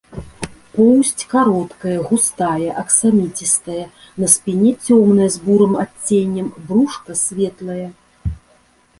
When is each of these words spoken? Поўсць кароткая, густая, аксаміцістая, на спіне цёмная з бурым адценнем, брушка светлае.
Поўсць 0.75 1.23
кароткая, 1.33 1.97
густая, 2.11 2.69
аксаміцістая, 2.83 3.83
на 4.23 4.27
спіне 4.35 4.71
цёмная 4.87 5.27
з 5.35 5.43
бурым 5.49 5.73
адценнем, 5.83 6.47
брушка 6.71 7.11
светлае. 7.25 7.85